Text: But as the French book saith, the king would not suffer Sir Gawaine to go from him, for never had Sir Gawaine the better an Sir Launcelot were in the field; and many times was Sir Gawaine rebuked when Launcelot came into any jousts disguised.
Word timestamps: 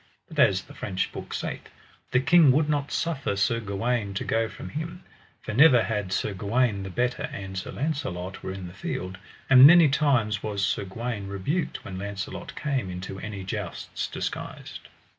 But 0.29 0.39
as 0.39 0.63
the 0.63 0.73
French 0.73 1.11
book 1.11 1.31
saith, 1.31 1.69
the 2.09 2.19
king 2.19 2.51
would 2.51 2.67
not 2.67 2.91
suffer 2.91 3.35
Sir 3.35 3.59
Gawaine 3.59 4.15
to 4.15 4.23
go 4.23 4.49
from 4.49 4.69
him, 4.69 5.03
for 5.43 5.53
never 5.53 5.83
had 5.83 6.11
Sir 6.11 6.33
Gawaine 6.33 6.81
the 6.81 6.89
better 6.89 7.25
an 7.31 7.53
Sir 7.55 7.69
Launcelot 7.69 8.41
were 8.41 8.51
in 8.51 8.65
the 8.65 8.73
field; 8.73 9.19
and 9.47 9.67
many 9.67 9.89
times 9.89 10.41
was 10.41 10.65
Sir 10.65 10.85
Gawaine 10.85 11.27
rebuked 11.27 11.85
when 11.85 11.99
Launcelot 11.99 12.55
came 12.55 12.89
into 12.89 13.19
any 13.19 13.43
jousts 13.43 14.07
disguised. 14.07 14.87